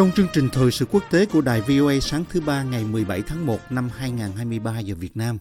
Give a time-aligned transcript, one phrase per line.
[0.00, 3.22] Trong chương trình thời sự quốc tế của đài VOA sáng thứ ba ngày 17
[3.22, 5.38] tháng 1 năm 2023 giờ Việt Nam,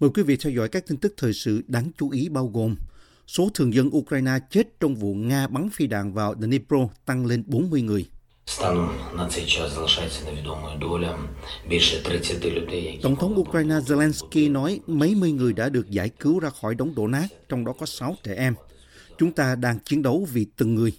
[0.00, 2.76] mời quý vị theo dõi các tin tức thời sự đáng chú ý bao gồm
[3.26, 7.44] số thường dân Ukraine chết trong vụ Nga bắn phi đạn vào Dnipro tăng lên
[7.46, 8.06] 40 người.
[13.02, 16.94] Tổng thống Ukraine Zelensky nói mấy mươi người đã được giải cứu ra khỏi đống
[16.94, 18.54] đổ nát, trong đó có 6 trẻ em.
[19.18, 20.92] Chúng ta đang chiến đấu vì từng người.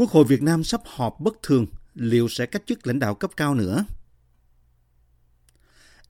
[0.00, 3.30] Quốc hội Việt Nam sắp họp bất thường, liệu sẽ cách chức lãnh đạo cấp
[3.36, 3.84] cao nữa?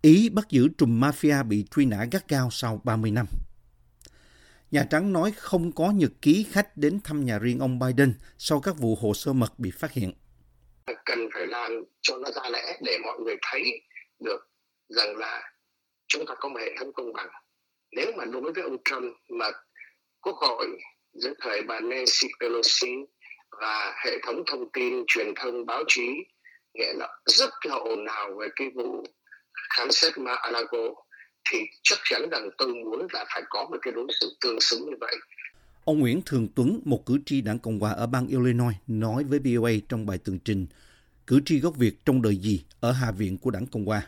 [0.02, 3.26] Ý bắt giữ trùm mafia bị truy nã gắt gao sau 30 năm.
[4.70, 8.60] Nhà Trắng nói không có nhật ký khách đến thăm nhà riêng ông Biden sau
[8.60, 10.12] các vụ hồ sơ mật bị phát hiện.
[11.04, 13.62] cần phải làm cho nó ra lẽ để mọi người thấy
[14.24, 14.40] được
[14.88, 15.42] rằng là
[16.08, 17.28] chúng ta có một hệ thống công bằng
[17.96, 19.46] nếu mà đối với ông Trump mà
[20.20, 20.66] quốc hội
[21.12, 22.88] dưới thời bà Nancy Pelosi
[23.60, 26.08] và hệ thống thông tin truyền thông báo chí
[26.74, 29.04] nghĩa là rất là ồn ào về cái vụ
[29.76, 30.94] khám xét Mar-a-Lago
[31.50, 34.80] thì chắc chắn rằng tôi muốn là phải có một cái đối xử tương xứng
[34.80, 35.16] như vậy
[35.84, 39.38] Ông Nguyễn Thường Tuấn, một cử tri đảng Cộng hòa ở bang Illinois, nói với
[39.38, 40.66] VOA trong bài tường trình
[41.26, 44.06] Cử tri gốc Việt trong đời gì ở Hạ viện của đảng Cộng hòa.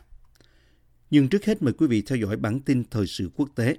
[1.11, 3.77] Nhưng trước hết mời quý vị theo dõi bản tin thời sự quốc tế.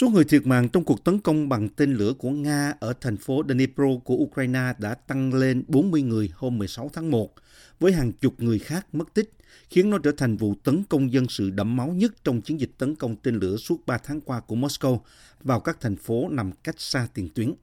[0.00, 3.16] Số người thiệt mạng trong cuộc tấn công bằng tên lửa của Nga ở thành
[3.16, 7.34] phố Dnipro của Ukraine đã tăng lên 40 người hôm 16 tháng 1,
[7.80, 9.32] với hàng chục người khác mất tích,
[9.70, 12.70] khiến nó trở thành vụ tấn công dân sự đẫm máu nhất trong chiến dịch
[12.78, 14.98] tấn công tên lửa suốt 3 tháng qua của Moscow
[15.42, 17.54] vào các thành phố nằm cách xa tiền tuyến.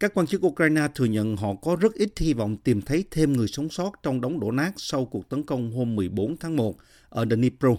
[0.00, 3.32] Các quan chức Ukraine thừa nhận họ có rất ít hy vọng tìm thấy thêm
[3.32, 6.76] người sống sót trong đống đổ nát sau cuộc tấn công hôm 14 tháng 1
[7.08, 7.76] ở Dnipro.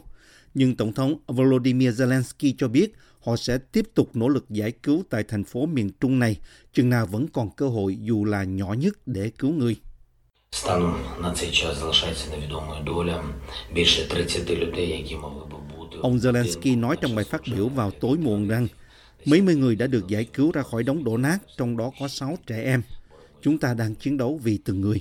[0.53, 5.02] Nhưng Tổng thống Volodymyr Zelensky cho biết họ sẽ tiếp tục nỗ lực giải cứu
[5.10, 6.36] tại thành phố miền Trung này,
[6.72, 9.76] chừng nào vẫn còn cơ hội dù là nhỏ nhất để cứu người.
[10.50, 13.22] станом на цей час залишається невідомою доля
[13.74, 17.90] більше 30 людей, які могли б бути Ông Zelensky nói trong bài phát biểu vào
[17.90, 18.66] tối muộn rằng
[19.24, 22.08] mấy mươi người đã được giải cứu ra khỏi đống đổ nát, trong đó có
[22.08, 22.82] 6 trẻ em.
[23.42, 25.00] Chúng ta đang chiến đấu vì từng người.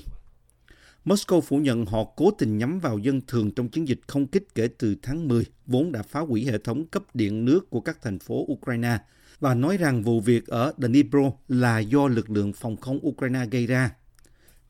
[1.05, 4.55] Moscow phủ nhận họ cố tình nhắm vào dân thường trong chiến dịch không kích
[4.55, 7.99] kể từ tháng 10, vốn đã phá hủy hệ thống cấp điện nước của các
[8.03, 8.99] thành phố Ukraine,
[9.41, 13.67] và nói rằng vụ việc ở Dnipro là do lực lượng phòng không Ukraine gây
[13.67, 13.91] ra.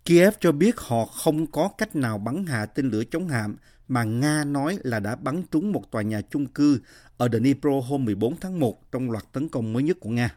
[0.05, 3.57] Kiev cho biết họ không có cách nào bắn hạ tên lửa chống hạm
[3.89, 6.81] mà Nga nói là đã bắn trúng một tòa nhà chung cư
[7.17, 10.37] ở Dnipro hôm 14 tháng 1 trong loạt tấn công mới nhất của Nga.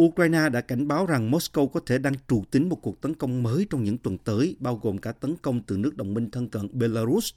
[0.00, 3.42] Ukraine đã cảnh báo rằng Moscow có thể đang trù tính một cuộc tấn công
[3.42, 6.48] mới trong những tuần tới, bao gồm cả tấn công từ nước đồng minh thân
[6.48, 7.32] cận Belarus,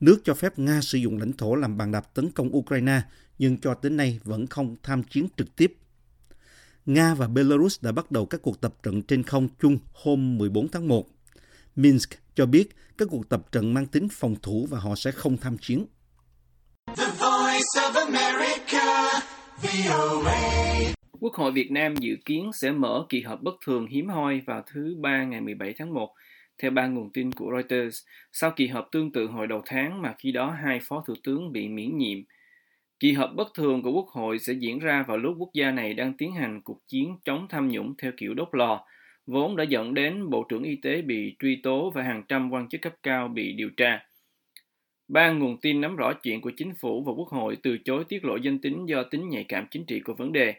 [0.00, 3.02] nước cho phép Nga sử dụng lãnh thổ làm bàn đạp tấn công Ukraine,
[3.38, 5.76] nhưng cho đến nay vẫn không tham chiến trực tiếp.
[6.86, 10.68] Nga và Belarus đã bắt đầu các cuộc tập trận trên không chung hôm 14
[10.68, 11.06] tháng 1.
[11.76, 12.68] Minsk cho biết
[12.98, 15.86] các cuộc tập trận mang tính phòng thủ và họ sẽ không tham chiến.
[16.96, 19.20] The voice of America,
[19.62, 20.95] VOA.
[21.20, 24.62] Quốc hội Việt Nam dự kiến sẽ mở kỳ họp bất thường hiếm hoi vào
[24.72, 26.14] thứ Ba ngày 17 tháng 1,
[26.58, 30.14] theo ba nguồn tin của Reuters, sau kỳ họp tương tự hồi đầu tháng mà
[30.18, 32.18] khi đó hai phó thủ tướng bị miễn nhiệm.
[33.00, 35.94] Kỳ họp bất thường của Quốc hội sẽ diễn ra vào lúc quốc gia này
[35.94, 38.84] đang tiến hành cuộc chiến chống tham nhũng theo kiểu đốt lò,
[39.26, 42.68] vốn đã dẫn đến Bộ trưởng Y tế bị truy tố và hàng trăm quan
[42.68, 44.06] chức cấp cao bị điều tra.
[45.08, 48.24] Ba nguồn tin nắm rõ chuyện của chính phủ và quốc hội từ chối tiết
[48.24, 50.54] lộ danh tính do tính nhạy cảm chính trị của vấn đề,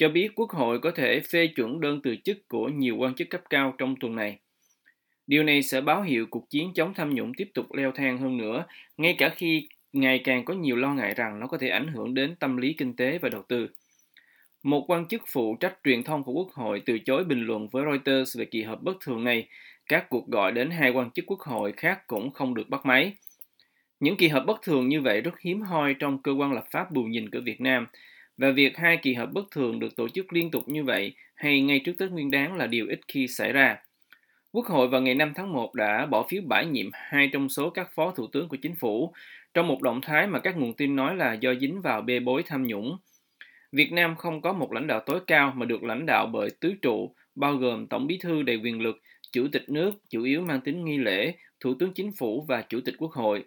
[0.00, 3.30] cho biết quốc hội có thể phê chuẩn đơn từ chức của nhiều quan chức
[3.30, 4.38] cấp cao trong tuần này.
[5.26, 8.36] Điều này sẽ báo hiệu cuộc chiến chống tham nhũng tiếp tục leo thang hơn
[8.36, 8.64] nữa,
[8.96, 12.14] ngay cả khi ngày càng có nhiều lo ngại rằng nó có thể ảnh hưởng
[12.14, 13.68] đến tâm lý kinh tế và đầu tư.
[14.62, 17.84] Một quan chức phụ trách truyền thông của Quốc hội từ chối bình luận với
[17.84, 19.48] Reuters về kỳ họp bất thường này.
[19.86, 23.12] Các cuộc gọi đến hai quan chức Quốc hội khác cũng không được bắt máy.
[24.00, 26.90] Những kỳ họp bất thường như vậy rất hiếm hoi trong cơ quan lập pháp
[26.92, 27.86] bù nhìn của Việt Nam,
[28.40, 31.60] và việc hai kỳ họp bất thường được tổ chức liên tục như vậy hay
[31.60, 33.76] ngay trước Tết Nguyên đán là điều ít khi xảy ra.
[34.52, 37.70] Quốc hội vào ngày 5 tháng 1 đã bỏ phiếu bãi nhiệm hai trong số
[37.70, 39.12] các phó thủ tướng của chính phủ
[39.54, 42.42] trong một động thái mà các nguồn tin nói là do dính vào bê bối
[42.46, 42.98] tham nhũng.
[43.72, 46.74] Việt Nam không có một lãnh đạo tối cao mà được lãnh đạo bởi tứ
[46.82, 49.02] trụ, bao gồm Tổng bí thư đầy quyền lực,
[49.32, 52.80] Chủ tịch nước chủ yếu mang tính nghi lễ, Thủ tướng Chính phủ và Chủ
[52.80, 53.44] tịch Quốc hội.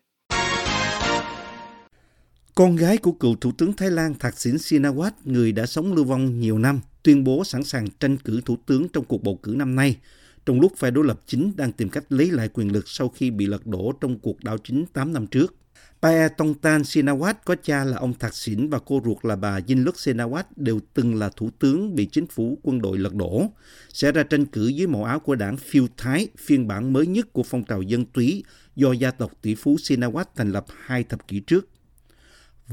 [2.56, 6.40] Con gái của cựu Thủ tướng Thái Lan Thaksin Shinawat, người đã sống lưu vong
[6.40, 9.76] nhiều năm, tuyên bố sẵn sàng tranh cử thủ tướng trong cuộc bầu cử năm
[9.76, 9.98] nay,
[10.46, 13.32] trong lúc phe đối lập chính đang tìm cách lấy lại quyền lực sau khi
[13.32, 15.56] bị lật đổ trong cuộc đảo chính 8 năm trước.
[16.02, 19.98] Pae Tongtan Sinawat có cha là ông Thạc Sĩn và cô ruột là bà Yingluck
[19.98, 23.46] Sinawat đều từng là thủ tướng bị chính phủ quân đội lật đổ,
[23.94, 27.34] sẽ ra tranh cử dưới màu áo của đảng Phiêu Thái, phiên bản mới nhất
[27.34, 28.44] của phong trào dân túy
[28.76, 31.70] do gia tộc tỷ phú Sinawat thành lập hai thập kỷ trước.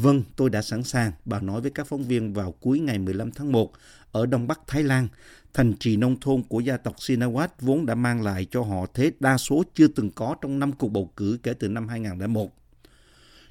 [0.03, 3.31] Vâng, tôi đã sẵn sàng, bà nói với các phóng viên vào cuối ngày 15
[3.31, 3.73] tháng 1
[4.13, 5.09] ở Đông Bắc Thái Lan.
[5.55, 9.13] Thành trì nông thôn của gia tộc Sinawat vốn đã mang lại cho họ thế
[9.21, 12.53] đa số chưa từng có trong năm cuộc bầu cử kể từ năm 2001.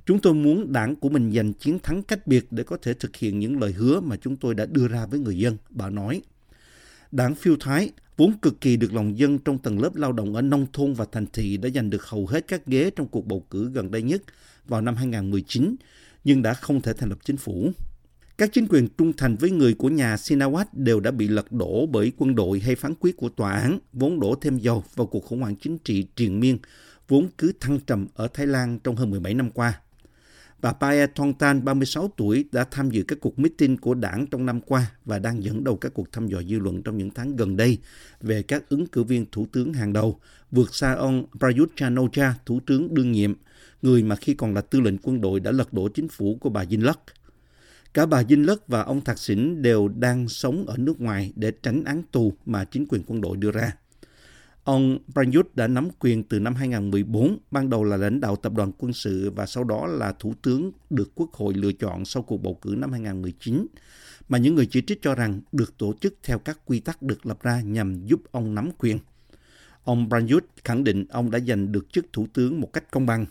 [0.05, 3.15] Chúng tôi muốn đảng của mình giành chiến thắng cách biệt để có thể thực
[3.15, 6.21] hiện những lời hứa mà chúng tôi đã đưa ra với người dân, bà nói.
[7.11, 10.41] Đảng phiêu thái vốn cực kỳ được lòng dân trong tầng lớp lao động ở
[10.41, 13.45] nông thôn và thành thị đã giành được hầu hết các ghế trong cuộc bầu
[13.49, 14.21] cử gần đây nhất
[14.67, 15.75] vào năm 2019,
[16.23, 17.71] nhưng đã không thể thành lập chính phủ.
[18.37, 21.85] Các chính quyền trung thành với người của nhà Sinawat đều đã bị lật đổ
[21.85, 25.25] bởi quân đội hay phán quyết của tòa án, vốn đổ thêm dầu vào cuộc
[25.25, 26.57] khủng hoảng chính trị triền miên,
[27.07, 29.81] vốn cứ thăng trầm ở Thái Lan trong hơn 17 năm qua.
[30.61, 34.61] Bà Paya Thongtan, 36 tuổi, đã tham dự các cuộc meeting của đảng trong năm
[34.61, 37.57] qua và đang dẫn đầu các cuộc thăm dò dư luận trong những tháng gần
[37.57, 37.77] đây
[38.21, 40.19] về các ứng cử viên thủ tướng hàng đầu,
[40.51, 43.33] vượt xa ông Prayut Chan-ocha, thủ tướng đương nhiệm,
[43.81, 46.49] người mà khi còn là tư lệnh quân đội đã lật đổ chính phủ của
[46.49, 47.01] bà Yingluck.
[47.93, 51.83] Cả bà Yingluck và ông Thạc Sỉn đều đang sống ở nước ngoài để tránh
[51.83, 53.73] án tù mà chính quyền quân đội đưa ra.
[54.63, 58.71] Ông Prayut đã nắm quyền từ năm 2014, ban đầu là lãnh đạo tập đoàn
[58.77, 62.37] quân sự và sau đó là thủ tướng được Quốc hội lựa chọn sau cuộc
[62.37, 63.65] bầu cử năm 2019,
[64.29, 67.25] mà những người chỉ trích cho rằng được tổ chức theo các quy tắc được
[67.25, 68.99] lập ra nhằm giúp ông nắm quyền.
[69.83, 73.25] Ông Prayut khẳng định ông đã giành được chức thủ tướng một cách công bằng.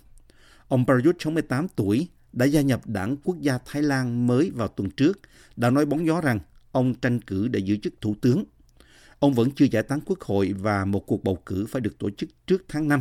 [0.69, 4.91] Ông Prayut 68 tuổi đã gia nhập đảng quốc gia Thái Lan mới vào tuần
[4.91, 5.21] trước,
[5.57, 6.39] đã nói bóng gió rằng
[6.73, 8.45] ông tranh cử để giữ chức thủ tướng.
[9.19, 12.11] Ông vẫn chưa giải tán quốc hội và một cuộc bầu cử phải được tổ
[12.11, 13.01] chức trước tháng 5.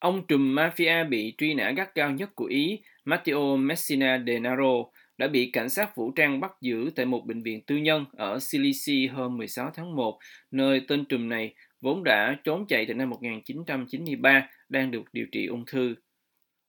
[0.00, 4.84] Ông trùm mafia bị truy nã gắt cao nhất của Ý, Matteo Messina Denaro,
[5.18, 8.38] đã bị cảnh sát vũ trang bắt giữ tại một bệnh viện tư nhân ở
[8.40, 10.18] Sicily hôm 16 tháng 1,
[10.50, 15.46] nơi tên trùm này vốn đã trốn chạy từ năm 1993 đang được điều trị
[15.46, 15.94] ung thư.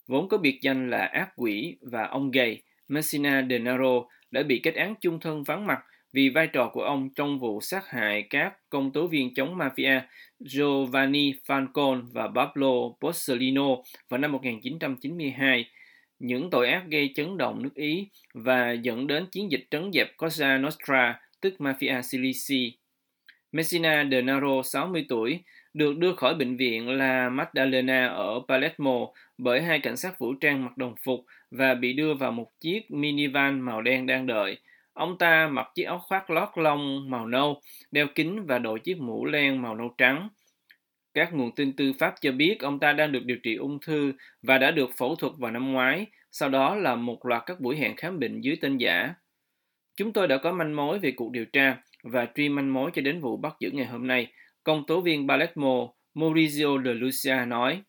[0.08, 4.76] Vốn có biệt danh là ác quỷ và ông gầy, Messina Denaro đã bị kết
[4.76, 5.80] án chung thân vắng mặt
[6.14, 10.02] vì vai trò của ông trong vụ sát hại các công tố viên chống mafia
[10.40, 12.72] Giovanni Falcone và Pablo
[13.02, 13.68] Borsellino
[14.10, 15.66] vào năm 1992,
[16.20, 20.18] những tội ác gây chấn động nước Ý và dẫn đến chiến dịch trấn dẹp
[20.18, 22.81] Cosa Nostra, tức Mafia Sicily.
[23.52, 25.44] Messina De Naro, 60 tuổi,
[25.74, 29.08] được đưa khỏi bệnh viện La Maddalena ở Palermo
[29.38, 32.92] bởi hai cảnh sát vũ trang mặc đồng phục và bị đưa vào một chiếc
[32.92, 34.58] minivan màu đen đang đợi.
[34.94, 37.62] Ông ta mặc chiếc áo khoác lót lông màu nâu,
[37.92, 40.30] đeo kính và đội chiếc mũ len màu nâu trắng.
[41.14, 44.14] Các nguồn tin tư pháp cho biết ông ta đang được điều trị ung thư
[44.42, 47.78] và đã được phẫu thuật vào năm ngoái, sau đó là một loạt các buổi
[47.78, 49.14] hẹn khám bệnh dưới tên giả.
[49.96, 53.02] Chúng tôi đã có manh mối về cuộc điều tra và truy manh mối cho
[53.02, 54.28] đến vụ bắt giữ ngày hôm nay,
[54.64, 57.82] công tố viên Palermo Maurizio de Lucia nói.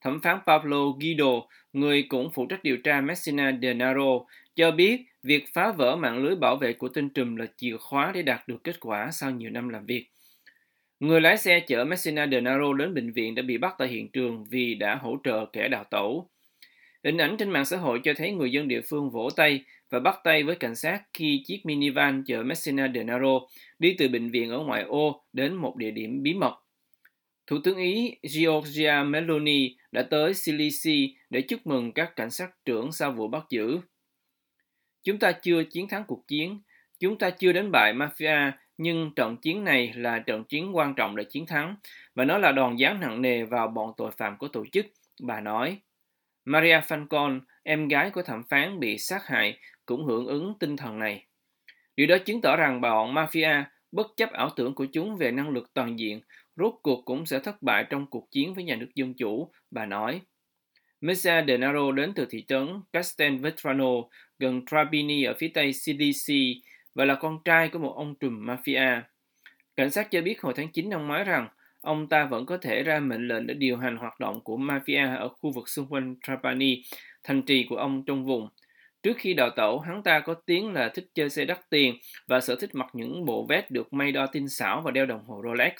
[0.00, 1.42] Thẩm phán Pablo Guido,
[1.72, 4.20] người cũng phụ trách điều tra Messina De Naro,
[4.56, 8.12] cho biết việc phá vỡ mạng lưới bảo vệ của tên trùm là chìa khóa
[8.14, 10.06] để đạt được kết quả sau nhiều năm làm việc.
[11.00, 14.12] Người lái xe chở Messina De Naro đến bệnh viện đã bị bắt tại hiện
[14.12, 16.30] trường vì đã hỗ trợ kẻ đào tẩu.
[17.04, 20.00] Hình ảnh trên mạng xã hội cho thấy người dân địa phương vỗ tay và
[20.00, 23.40] bắt tay với cảnh sát khi chiếc minivan chở Messina Denaro
[23.78, 26.58] đi từ bệnh viện ở ngoại ô đến một địa điểm bí mật.
[27.46, 32.92] Thủ tướng Ý Giorgia Meloni đã tới Sicily để chúc mừng các cảnh sát trưởng
[32.92, 33.78] sau vụ bắt giữ.
[35.04, 36.60] Chúng ta chưa chiến thắng cuộc chiến,
[36.98, 41.16] chúng ta chưa đánh bại mafia, nhưng trận chiến này là trận chiến quan trọng
[41.16, 41.76] để chiến thắng,
[42.14, 44.86] và nó là đòn giáng nặng nề vào bọn tội phạm của tổ chức,
[45.20, 45.78] bà nói.
[46.44, 50.98] Maria Falcon, em gái của thẩm phán bị sát hại, cũng hưởng ứng tinh thần
[50.98, 51.26] này.
[51.96, 55.50] Điều đó chứng tỏ rằng bọn mafia, bất chấp ảo tưởng của chúng về năng
[55.50, 56.20] lực toàn diện,
[56.56, 59.86] rốt cuộc cũng sẽ thất bại trong cuộc chiến với nhà nước dân chủ, bà
[59.86, 60.20] nói.
[61.00, 63.90] Mesa Denaro đến từ thị trấn Castelvetrano,
[64.38, 66.62] gần Trapani ở phía tây Sicily
[66.94, 69.00] và là con trai của một ông trùm mafia.
[69.76, 71.48] Cảnh sát cho biết hồi tháng 9 năm ngoái rằng
[71.82, 75.16] ông ta vẫn có thể ra mệnh lệnh để điều hành hoạt động của mafia
[75.16, 76.82] ở khu vực xung quanh Trapani,
[77.24, 78.48] thành trì của ông trong vùng.
[79.02, 81.94] Trước khi đào tẩu, hắn ta có tiếng là thích chơi xe đắt tiền
[82.26, 85.24] và sở thích mặc những bộ vest được may đo tinh xảo và đeo đồng
[85.24, 85.72] hồ Rolex.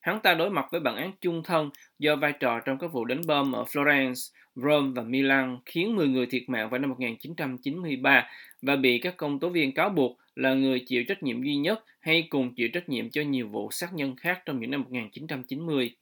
[0.00, 3.04] Hắn ta đối mặt với bản án chung thân do vai trò trong các vụ
[3.04, 8.28] đánh bom ở Florence, Rome và Milan khiến 10 người thiệt mạng vào năm 1993
[8.62, 11.84] và bị các công tố viên cáo buộc là người chịu trách nhiệm duy nhất
[12.00, 15.94] hay cùng chịu trách nhiệm cho nhiều vụ sát nhân khác trong những năm 1990.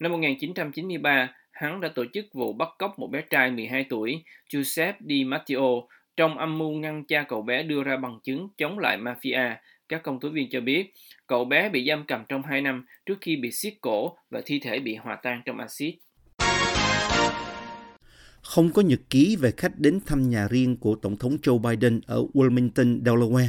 [0.00, 4.22] Năm 1993, hắn đã tổ chức vụ bắt cóc một bé trai 12 tuổi,
[4.52, 8.78] Giuseppe Di Matteo, trong âm mưu ngăn cha cậu bé đưa ra bằng chứng chống
[8.78, 9.54] lại mafia.
[9.88, 10.92] Các công tố viên cho biết,
[11.26, 14.58] cậu bé bị giam cầm trong 2 năm trước khi bị siết cổ và thi
[14.58, 15.94] thể bị hòa tan trong axit.
[18.44, 22.00] Không có nhật ký về khách đến thăm nhà riêng của Tổng thống Joe Biden
[22.06, 23.48] ở Wilmington, Delaware,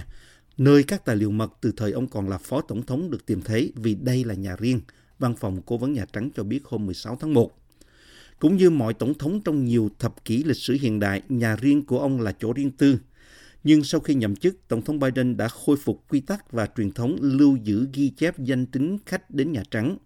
[0.57, 3.41] nơi các tài liệu mật từ thời ông còn là phó tổng thống được tìm
[3.41, 4.81] thấy vì đây là nhà riêng,
[5.19, 7.51] văn phòng cố vấn Nhà Trắng cho biết hôm 16 tháng 1.
[8.39, 11.85] Cũng như mọi tổng thống trong nhiều thập kỷ lịch sử hiện đại, nhà riêng
[11.85, 12.99] của ông là chỗ riêng tư.
[13.63, 16.91] Nhưng sau khi nhậm chức, Tổng thống Biden đã khôi phục quy tắc và truyền
[16.91, 19.97] thống lưu giữ ghi chép danh tính khách đến Nhà Trắng.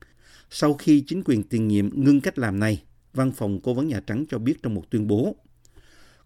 [0.49, 2.81] Sau khi chính quyền tiền nhiệm ngưng cách làm này,
[3.13, 5.35] văn phòng cố vấn Nhà Trắng cho biết trong một tuyên bố.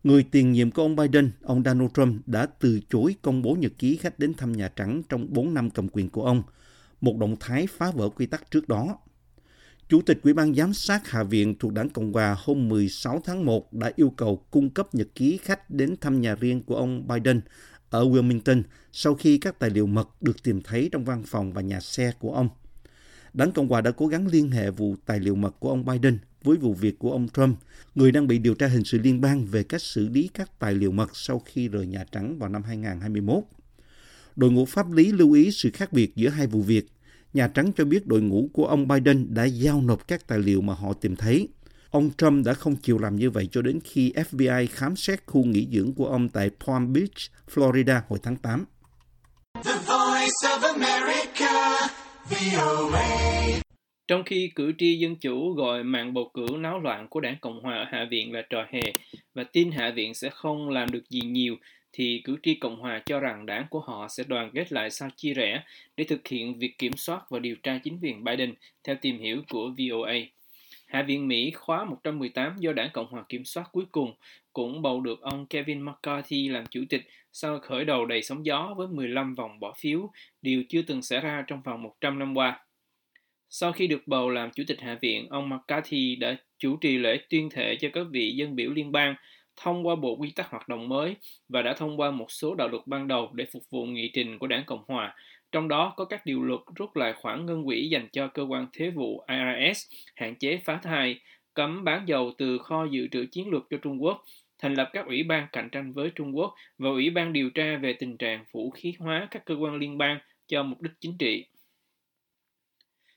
[0.03, 3.71] Người tiền nhiệm của ông Biden, ông Donald Trump đã từ chối công bố nhật
[3.77, 6.43] ký khách đến thăm Nhà Trắng trong 4 năm cầm quyền của ông,
[7.01, 8.97] một động thái phá vỡ quy tắc trước đó.
[9.89, 13.45] Chủ tịch Ủy ban Giám sát Hạ viện thuộc đảng Cộng hòa hôm 16 tháng
[13.45, 17.07] 1 đã yêu cầu cung cấp nhật ký khách đến thăm nhà riêng của ông
[17.07, 17.41] Biden
[17.89, 21.61] ở Wilmington sau khi các tài liệu mật được tìm thấy trong văn phòng và
[21.61, 22.49] nhà xe của ông.
[23.33, 26.17] Đảng Cộng hòa đã cố gắng liên hệ vụ tài liệu mật của ông Biden
[26.43, 27.59] với vụ việc của ông Trump,
[27.95, 30.73] người đang bị điều tra hình sự liên bang về cách xử lý các tài
[30.73, 33.43] liệu mật sau khi rời Nhà Trắng vào năm 2021.
[34.35, 36.85] Đội ngũ pháp lý lưu ý sự khác biệt giữa hai vụ việc.
[37.33, 40.61] Nhà Trắng cho biết đội ngũ của ông Biden đã giao nộp các tài liệu
[40.61, 41.47] mà họ tìm thấy.
[41.89, 45.43] Ông Trump đã không chịu làm như vậy cho đến khi FBI khám xét khu
[45.43, 48.65] nghỉ dưỡng của ông tại Palm Beach, Florida hồi tháng 8.
[49.63, 52.02] The voice of America,
[54.07, 57.61] trong khi cử tri Dân Chủ gọi mạng bầu cử náo loạn của đảng Cộng
[57.61, 58.93] Hòa ở Hạ viện là trò hề
[59.33, 61.55] và tin Hạ viện sẽ không làm được gì nhiều,
[61.93, 65.09] thì cử tri Cộng Hòa cho rằng đảng của họ sẽ đoàn kết lại sau
[65.15, 65.63] chia rẽ
[65.97, 69.41] để thực hiện việc kiểm soát và điều tra chính quyền Biden, theo tìm hiểu
[69.49, 70.13] của VOA.
[70.93, 74.13] Hạ viện Mỹ khóa 118 do đảng Cộng Hòa kiểm soát cuối cùng
[74.53, 78.73] cũng bầu được ông Kevin McCarthy làm chủ tịch sau khởi đầu đầy sóng gió
[78.77, 82.65] với 15 vòng bỏ phiếu, điều chưa từng xảy ra trong vòng 100 năm qua.
[83.49, 87.19] Sau khi được bầu làm chủ tịch Hạ viện, ông McCarthy đã chủ trì lễ
[87.29, 89.15] tuyên thệ cho các vị dân biểu liên bang
[89.57, 91.15] thông qua bộ quy tắc hoạt động mới
[91.49, 94.39] và đã thông qua một số đạo luật ban đầu để phục vụ nghị trình
[94.39, 95.15] của đảng Cộng Hòa.
[95.51, 98.67] Trong đó có các điều luật rút lại khoản ngân quỹ dành cho cơ quan
[98.73, 101.19] thuế vụ IRS, hạn chế phá thai,
[101.53, 104.23] cấm bán dầu từ kho dự trữ chiến lược cho Trung Quốc,
[104.59, 107.77] thành lập các ủy ban cạnh tranh với Trung Quốc và ủy ban điều tra
[107.77, 111.17] về tình trạng vũ khí hóa các cơ quan liên bang cho mục đích chính
[111.17, 111.45] trị.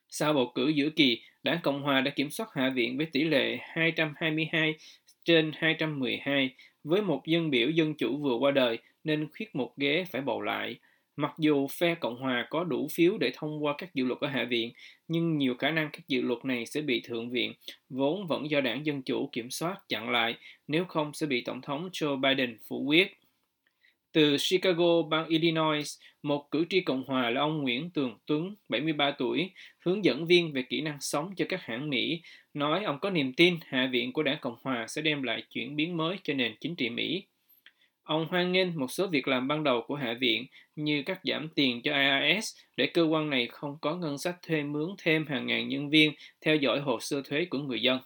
[0.08, 3.24] Sau bầu cử giữa kỳ, đảng Cộng Hòa đã kiểm soát Hạ viện với tỷ
[3.24, 4.74] lệ 222
[5.26, 6.50] trên 212
[6.84, 10.40] với một dân biểu dân chủ vừa qua đời nên khuyết một ghế phải bầu
[10.40, 10.76] lại.
[11.16, 14.28] Mặc dù phe Cộng Hòa có đủ phiếu để thông qua các dự luật ở
[14.28, 14.72] Hạ viện,
[15.08, 17.52] nhưng nhiều khả năng các dự luật này sẽ bị Thượng viện,
[17.88, 20.34] vốn vẫn do đảng Dân Chủ kiểm soát chặn lại,
[20.68, 23.18] nếu không sẽ bị Tổng thống Joe Biden phủ quyết.
[24.16, 29.10] Từ Chicago, bang Illinois, một cử tri Cộng hòa là ông Nguyễn Tường Tuấn, 73
[29.10, 32.22] tuổi, hướng dẫn viên về kỹ năng sống cho các hãng Mỹ,
[32.54, 35.76] nói ông có niềm tin Hạ viện của đảng Cộng hòa sẽ đem lại chuyển
[35.76, 37.26] biến mới cho nền chính trị Mỹ.
[38.02, 40.46] Ông hoan nghênh một số việc làm ban đầu của Hạ viện
[40.76, 44.62] như cắt giảm tiền cho IRS để cơ quan này không có ngân sách thuê
[44.62, 47.98] mướn thêm hàng ngàn nhân viên theo dõi hồ sơ thuế của người dân.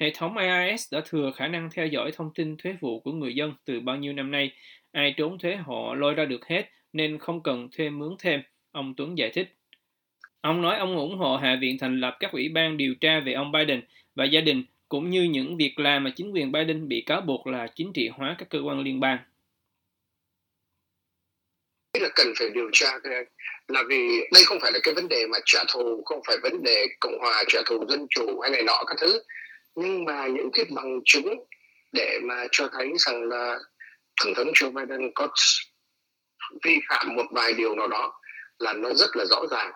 [0.00, 3.34] Hệ thống IRS đã thừa khả năng theo dõi thông tin thuế vụ của người
[3.34, 4.52] dân từ bao nhiêu năm nay.
[4.92, 8.94] Ai trốn thuế họ lôi ra được hết nên không cần thuê mướn thêm, ông
[8.96, 9.54] Tuấn giải thích.
[10.40, 13.32] Ông nói ông ủng hộ Hạ viện thành lập các ủy ban điều tra về
[13.32, 13.82] ông Biden
[14.14, 17.46] và gia đình cũng như những việc làm mà chính quyền Biden bị cáo buộc
[17.46, 19.18] là chính trị hóa các cơ quan liên bang.
[22.00, 23.24] là cần phải điều tra cái này
[23.68, 26.62] là vì đây không phải là cái vấn đề mà trả thù không phải vấn
[26.62, 29.22] đề cộng hòa trả thù dân chủ hay này nọ các thứ
[29.78, 31.44] nhưng mà những cái bằng chứng
[31.92, 33.58] để mà cho thấy rằng là
[34.20, 35.28] tổng thống Joe Biden có
[36.64, 38.20] vi phạm một vài điều nào đó
[38.58, 39.72] là nó rất là rõ ràng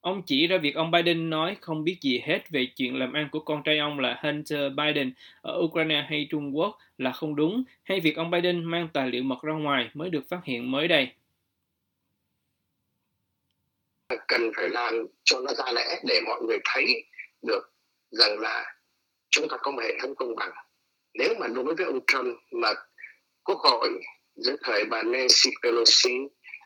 [0.00, 3.28] Ông chỉ ra việc ông Biden nói không biết gì hết về chuyện làm ăn
[3.32, 7.64] của con trai ông là Hunter Biden ở Ukraine hay Trung Quốc là không đúng,
[7.82, 10.88] hay việc ông Biden mang tài liệu mật ra ngoài mới được phát hiện mới
[10.88, 11.12] đây.
[14.28, 17.04] cần phải làm cho nó ra lẽ để mọi người thấy
[17.42, 17.71] được
[18.12, 18.74] rằng là
[19.30, 20.50] chúng ta có một hệ thống công bằng
[21.14, 22.68] nếu mà đối với ông Trump mà
[23.44, 23.88] quốc hội
[24.36, 26.14] dưới thời bà Nancy Pelosi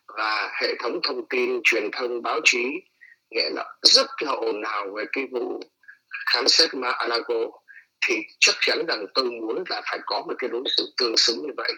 [0.06, 2.64] và hệ thống thông tin truyền thông báo chí
[3.30, 5.60] nghĩa là rất là ồn ào về cái vụ
[6.26, 7.50] khám xét Mar-a-Lago,
[8.06, 11.36] thì chắc chắn rằng tôi muốn là phải có một cái đối xử tương xứng
[11.42, 11.72] như vậy.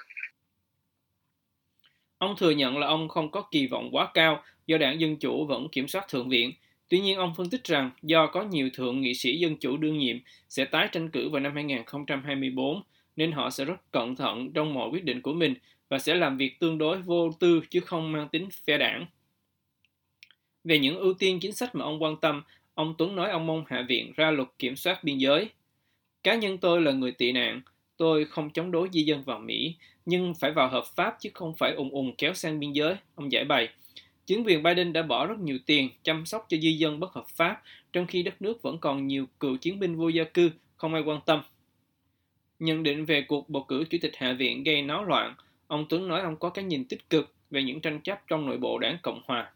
[2.18, 5.46] Ông thừa nhận là ông không có kỳ vọng quá cao, do đảng Dân Chủ
[5.46, 6.52] vẫn kiểm soát Thượng viện.
[6.88, 9.98] Tuy nhiên, ông phân tích rằng do có nhiều thượng nghị sĩ Dân Chủ đương
[9.98, 10.16] nhiệm
[10.48, 12.82] sẽ tái tranh cử vào năm 2024,
[13.16, 15.54] nên họ sẽ rất cẩn thận trong mọi quyết định của mình
[15.88, 19.06] và sẽ làm việc tương đối vô tư chứ không mang tính phe đảng.
[20.64, 22.42] Về những ưu tiên chính sách mà ông quan tâm,
[22.74, 25.48] ông Tuấn nói ông mong Hạ viện ra luật kiểm soát biên giới.
[26.22, 27.62] Cá nhân tôi là người tị nạn,
[27.96, 29.74] tôi không chống đối di dân vào Mỹ,
[30.06, 33.32] nhưng phải vào hợp pháp chứ không phải ùng ùng kéo sang biên giới, ông
[33.32, 33.68] giải bày.
[34.28, 37.28] Chính quyền Biden đã bỏ rất nhiều tiền chăm sóc cho di dân bất hợp
[37.28, 40.94] pháp, trong khi đất nước vẫn còn nhiều cựu chiến binh vô gia cư, không
[40.94, 41.42] ai quan tâm.
[42.58, 45.34] Nhận định về cuộc bầu cử chủ tịch Hạ viện gây náo loạn,
[45.66, 48.56] ông Tuấn nói ông có cái nhìn tích cực về những tranh chấp trong nội
[48.56, 49.52] bộ đảng Cộng Hòa.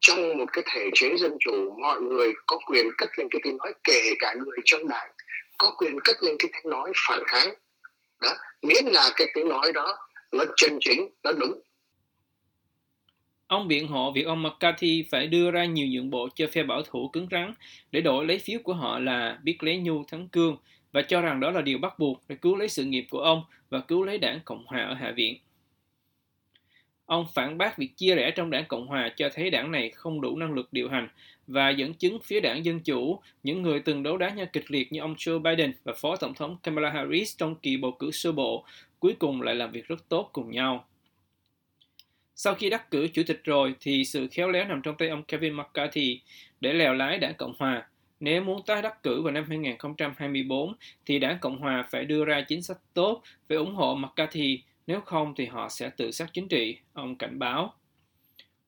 [0.00, 3.56] Trong một cái thể chế dân chủ mọi người có quyền cất lên cái tiếng
[3.56, 5.10] nói kể cả người trong đảng
[5.58, 7.54] có quyền cất lên cái tiếng nói phản kháng.
[8.22, 9.98] Đó miễn là cái tiếng nói đó
[10.32, 11.60] nó chân chính nó đúng.
[13.52, 16.82] Ông biện hộ việc ông McCarthy phải đưa ra nhiều nhượng bộ cho phe bảo
[16.82, 17.54] thủ cứng rắn
[17.90, 20.56] để đổi lấy phiếu của họ là biết lấy nhu thắng cương
[20.92, 23.42] và cho rằng đó là điều bắt buộc để cứu lấy sự nghiệp của ông
[23.70, 25.36] và cứu lấy đảng Cộng hòa ở Hạ viện.
[27.06, 30.20] Ông phản bác việc chia rẽ trong đảng Cộng hòa cho thấy đảng này không
[30.20, 31.08] đủ năng lực điều hành
[31.46, 34.92] và dẫn chứng phía đảng Dân Chủ, những người từng đấu đá nhau kịch liệt
[34.92, 38.32] như ông Joe Biden và Phó Tổng thống Kamala Harris trong kỳ bầu cử sơ
[38.32, 38.64] bộ,
[39.00, 40.84] cuối cùng lại làm việc rất tốt cùng nhau.
[42.34, 45.22] Sau khi đắc cử chủ tịch rồi thì sự khéo léo nằm trong tay ông
[45.22, 46.20] Kevin McCarthy
[46.60, 47.88] để lèo lái đảng Cộng hòa.
[48.20, 50.74] Nếu muốn tái đắc cử vào năm 2024
[51.06, 55.00] thì đảng Cộng hòa phải đưa ra chính sách tốt về ủng hộ McCarthy nếu
[55.00, 57.74] không thì họ sẽ tự sát chính trị, ông cảnh báo.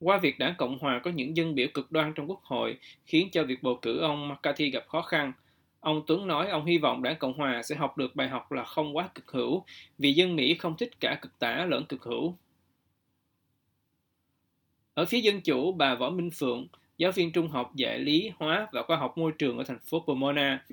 [0.01, 3.29] Qua việc đảng Cộng Hòa có những dân biểu cực đoan trong quốc hội khiến
[3.33, 5.33] cho việc bầu cử ông McCarthy gặp khó khăn,
[5.81, 8.65] ông Tuấn nói ông hy vọng đảng Cộng Hòa sẽ học được bài học là
[8.65, 9.65] không quá cực hữu
[9.99, 12.37] vì dân Mỹ không thích cả cực tả lẫn cực hữu.
[14.95, 16.67] Ở phía Dân Chủ, bà Võ Minh Phượng,
[16.99, 20.05] giáo viên trung học dạy lý, hóa và khoa học môi trường ở thành phố
[20.07, 20.65] Pomona,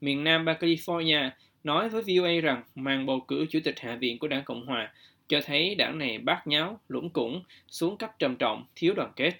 [0.00, 1.30] miền nam bang California,
[1.64, 4.92] nói với VOA rằng màn bầu cử chủ tịch Hạ viện của đảng Cộng Hòa
[5.28, 9.32] cho thấy đảng này bát nháo, lũng củng, xuống cấp trầm trọng, thiếu đoàn kết.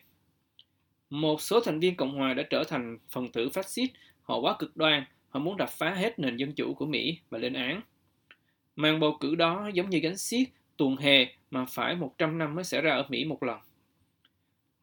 [1.11, 3.91] Một số thành viên Cộng Hòa đã trở thành phần tử phát xít,
[4.23, 7.39] họ quá cực đoan, họ muốn đập phá hết nền dân chủ của Mỹ và
[7.39, 7.81] lên án.
[8.77, 12.65] Màn bầu cử đó giống như gánh xiết, tuồng hề mà phải 100 năm mới
[12.65, 13.59] xảy ra ở Mỹ một lần.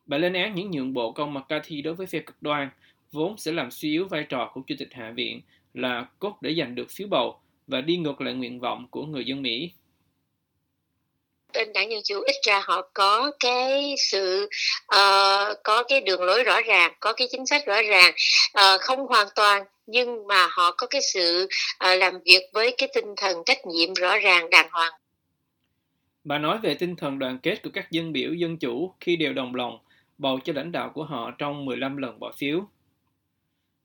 [0.08, 2.70] Bà lên án những nhượng bộ công McCarthy đối với phe cực đoan,
[3.12, 5.42] vốn sẽ làm suy yếu vai trò của Chủ tịch Hạ viện
[5.74, 9.26] là cốt để giành được phiếu bầu và đi ngược lại nguyện vọng của người
[9.26, 9.72] dân Mỹ.
[11.54, 14.50] Bên đảng Dân Chủ ít ra họ có cái sự
[14.84, 18.14] uh, có cái đường lối rõ ràng, có cái chính sách rõ ràng,
[18.58, 22.90] uh, không hoàn toàn nhưng mà họ có cái sự uh, làm việc với cái
[22.94, 24.94] tinh thần trách nhiệm rõ ràng đàng hoàng.
[26.24, 29.34] Bà nói về tinh thần đoàn kết của các dân biểu dân chủ khi đều
[29.34, 29.80] đồng lòng
[30.18, 32.68] bầu cho lãnh đạo của họ trong 15 lần bỏ phiếu.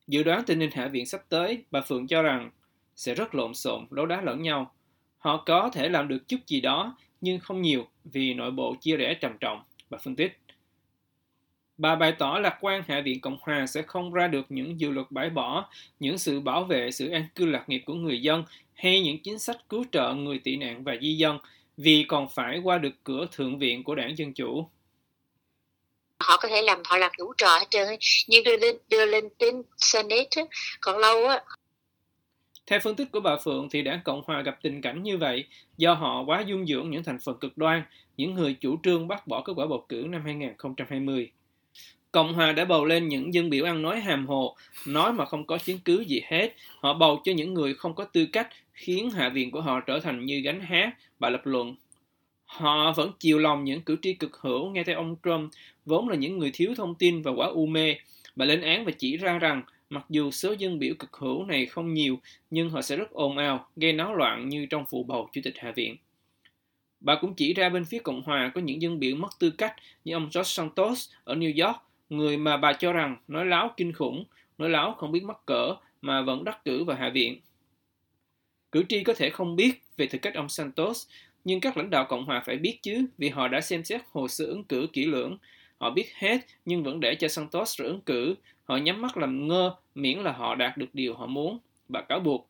[0.06, 2.50] Dự đoán tình hình Hạ viện sắp tới, bà Phượng cho rằng
[2.96, 4.74] sẽ rất lộn xộn, đấu đá lẫn nhau.
[5.18, 8.96] Họ có thể làm được chút gì đó, nhưng không nhiều vì nội bộ chia
[8.96, 10.38] rẽ trầm trọng, bà phân tích.
[11.78, 14.90] Bà bày tỏ lạc quan Hạ viện Cộng Hòa sẽ không ra được những dự
[14.90, 18.44] luật bãi bỏ, những sự bảo vệ sự an cư lạc nghiệp của người dân
[18.74, 21.38] hay những chính sách cứu trợ người tị nạn và di dân
[21.76, 24.68] vì còn phải qua được cửa thượng viện của đảng Dân Chủ
[26.24, 27.88] họ có thể làm họ làm đủ trò hết trơn
[28.28, 30.44] nhưng đưa lên đưa lên đến senate
[30.80, 31.40] còn lâu á
[32.66, 35.44] theo phân tích của bà Phượng thì đảng Cộng Hòa gặp tình cảnh như vậy
[35.76, 37.82] do họ quá dung dưỡng những thành phần cực đoan,
[38.16, 41.30] những người chủ trương bác bỏ kết quả bầu cử năm 2020.
[42.12, 44.56] Cộng Hòa đã bầu lên những dân biểu ăn nói hàm hồ,
[44.86, 46.54] nói mà không có chứng cứ gì hết.
[46.80, 50.00] Họ bầu cho những người không có tư cách, khiến hạ viện của họ trở
[50.00, 51.76] thành như gánh hát, bà lập luận.
[52.52, 55.50] Họ vẫn chiều lòng những cử tri cực hữu nghe theo ông Trump,
[55.84, 57.96] vốn là những người thiếu thông tin và quá u mê.
[58.36, 61.66] Bà lên án và chỉ ra rằng mặc dù số dân biểu cực hữu này
[61.66, 62.18] không nhiều,
[62.50, 65.58] nhưng họ sẽ rất ồn ào, gây náo loạn như trong vụ bầu Chủ tịch
[65.58, 65.96] Hạ viện.
[67.00, 69.74] Bà cũng chỉ ra bên phía Cộng hòa có những dân biểu mất tư cách
[70.04, 71.76] như ông George Santos ở New York,
[72.10, 74.24] người mà bà cho rằng nói láo kinh khủng,
[74.58, 77.40] nói láo không biết mắc cỡ mà vẫn đắc cử vào Hạ viện.
[78.72, 81.06] Cử tri có thể không biết về thực cách ông Santos,
[81.44, 84.28] nhưng các lãnh đạo Cộng hòa phải biết chứ, vì họ đã xem xét hồ
[84.28, 85.38] sơ ứng cử kỹ lưỡng.
[85.78, 88.34] Họ biết hết, nhưng vẫn để cho Santos rồi ứng cử.
[88.64, 91.58] Họ nhắm mắt làm ngơ, miễn là họ đạt được điều họ muốn.
[91.88, 92.48] Bà cáo buộc.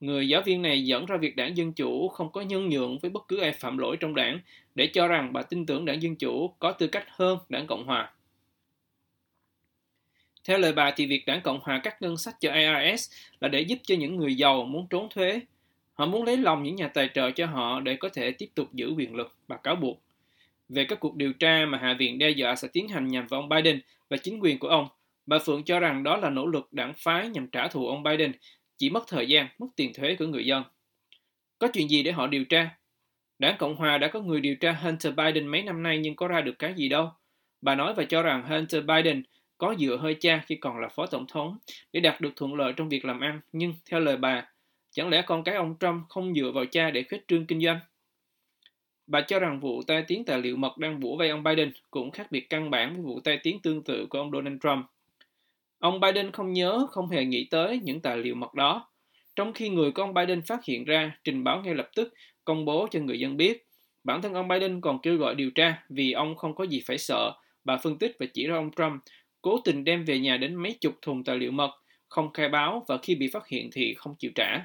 [0.00, 3.10] Người giáo viên này dẫn ra việc đảng Dân Chủ không có nhân nhượng với
[3.10, 4.40] bất cứ ai phạm lỗi trong đảng
[4.74, 7.86] để cho rằng bà tin tưởng đảng Dân Chủ có tư cách hơn đảng Cộng
[7.86, 8.12] Hòa.
[10.44, 13.60] Theo lời bà thì việc đảng Cộng Hòa cắt ngân sách cho IRS là để
[13.60, 15.40] giúp cho những người giàu muốn trốn thuế.
[15.98, 18.74] Họ muốn lấy lòng những nhà tài trợ cho họ để có thể tiếp tục
[18.74, 20.02] giữ quyền lực, bà cáo buộc.
[20.68, 23.40] Về các cuộc điều tra mà Hạ viện đe dọa sẽ tiến hành nhằm vào
[23.40, 24.88] ông Biden và chính quyền của ông,
[25.26, 28.32] bà Phượng cho rằng đó là nỗ lực đảng phái nhằm trả thù ông Biden,
[28.76, 30.62] chỉ mất thời gian, mất tiền thuế của người dân.
[31.58, 32.70] Có chuyện gì để họ điều tra?
[33.38, 36.28] Đảng Cộng Hòa đã có người điều tra Hunter Biden mấy năm nay nhưng có
[36.28, 37.10] ra được cái gì đâu.
[37.60, 39.22] Bà nói và cho rằng Hunter Biden
[39.58, 41.58] có dựa hơi cha khi còn là phó tổng thống
[41.92, 44.44] để đạt được thuận lợi trong việc làm ăn, nhưng theo lời bà,
[44.90, 47.78] chẳng lẽ con cái ông Trump không dựa vào cha để khuyết trương kinh doanh?
[49.06, 52.10] Bà cho rằng vụ tai tiếng tài liệu mật đang vũ vây ông Biden cũng
[52.10, 54.86] khác biệt căn bản với vụ tai tiếng tương tự của ông Donald Trump.
[55.78, 58.88] Ông Biden không nhớ, không hề nghĩ tới những tài liệu mật đó,
[59.36, 62.64] trong khi người của ông Biden phát hiện ra, trình báo ngay lập tức, công
[62.64, 63.66] bố cho người dân biết.
[64.04, 66.98] Bản thân ông Biden còn kêu gọi điều tra vì ông không có gì phải
[66.98, 67.32] sợ,
[67.64, 69.02] bà phân tích và chỉ ra ông Trump
[69.42, 71.70] cố tình đem về nhà đến mấy chục thùng tài liệu mật,
[72.08, 74.64] không khai báo và khi bị phát hiện thì không chịu trả.